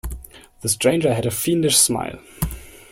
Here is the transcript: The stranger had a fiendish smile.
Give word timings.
The 0.61 0.69
stranger 0.69 1.13
had 1.13 1.27
a 1.27 1.29
fiendish 1.29 1.77
smile. 1.77 2.17